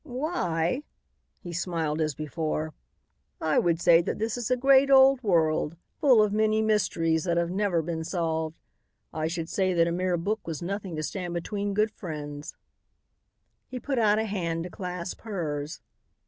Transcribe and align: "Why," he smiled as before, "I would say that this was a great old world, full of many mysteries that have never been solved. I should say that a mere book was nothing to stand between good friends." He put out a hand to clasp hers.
"Why," 0.03 0.81
he 1.43 1.53
smiled 1.53 2.01
as 2.01 2.15
before, 2.15 2.73
"I 3.39 3.59
would 3.59 3.79
say 3.79 4.01
that 4.01 4.17
this 4.17 4.35
was 4.35 4.49
a 4.49 4.57
great 4.57 4.89
old 4.89 5.21
world, 5.21 5.77
full 5.99 6.23
of 6.23 6.33
many 6.33 6.59
mysteries 6.63 7.25
that 7.25 7.37
have 7.37 7.51
never 7.51 7.83
been 7.83 8.03
solved. 8.03 8.57
I 9.13 9.27
should 9.27 9.47
say 9.47 9.75
that 9.75 9.85
a 9.87 9.91
mere 9.91 10.17
book 10.17 10.47
was 10.47 10.59
nothing 10.59 10.95
to 10.95 11.03
stand 11.03 11.35
between 11.35 11.75
good 11.75 11.91
friends." 11.91 12.55
He 13.67 13.79
put 13.79 13.99
out 13.99 14.17
a 14.17 14.25
hand 14.25 14.63
to 14.63 14.71
clasp 14.71 15.21
hers. 15.21 15.81